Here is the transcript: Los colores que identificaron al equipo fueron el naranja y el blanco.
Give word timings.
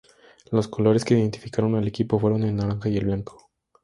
Los 0.49 0.67
colores 0.67 1.05
que 1.05 1.13
identificaron 1.13 1.75
al 1.75 1.87
equipo 1.87 2.17
fueron 2.19 2.41
el 2.43 2.55
naranja 2.55 2.89
y 2.89 2.97
el 2.97 3.05
blanco. 3.05 3.51